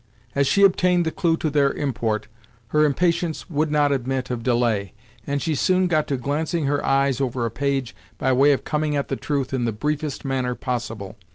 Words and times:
As 0.33 0.47
she 0.47 0.63
obtained 0.63 1.05
the 1.05 1.11
clue 1.11 1.37
to 1.37 1.51
their 1.51 1.71
import, 1.73 2.27
her 2.69 2.85
impatience 2.85 3.51
would 3.51 3.69
not 3.69 3.91
admit 3.91 4.31
of 4.31 4.41
delay, 4.41 4.95
and 5.27 5.43
she 5.43 5.53
soon 5.53 5.85
got 5.85 6.07
to 6.07 6.17
glancing 6.17 6.65
her 6.65 6.83
eyes 6.83 7.21
over 7.21 7.45
a 7.45 7.51
page 7.51 7.95
by 8.17 8.33
way 8.33 8.51
of 8.51 8.63
coming 8.63 8.95
at 8.95 9.09
the 9.09 9.15
truth 9.15 9.53
in 9.53 9.65
the 9.65 9.71
briefest 9.71 10.25
manner 10.25 10.55
possible. 10.55 11.17